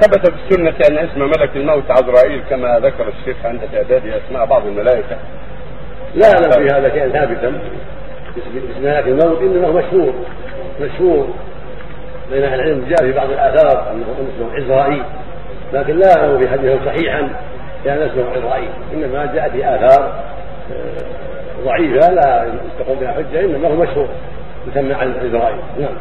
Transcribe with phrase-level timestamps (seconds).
[0.00, 4.66] ثبت في السنة أن اسم ملك الموت عزرائيل كما ذكر الشيخ عند تعداد أسماء بعض
[4.66, 5.16] الملائكة.
[6.14, 7.52] لا اعلم في هذا شيئا ثابتا.
[8.36, 10.14] اسم ملك الموت إنما هو مشهور.
[10.80, 11.28] مشهور
[12.30, 14.04] بين أهل العلم جاء في بعض الآثار أنه
[14.36, 15.02] اسمه عزرائيل
[15.72, 17.30] لكن لا اعلم في حديثه صحيحا
[17.84, 18.70] كان اسمه عزرائيل.
[18.92, 20.22] إنما جاء في آثار
[20.72, 24.08] آه، ضعيفة لا تقوم بها حجة إنما هو مشهور
[24.68, 25.60] يسمى عن عزرائيل.
[25.80, 25.94] نعم.